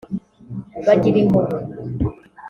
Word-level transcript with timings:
bagira 0.85 1.17
impuhwe 1.23 1.57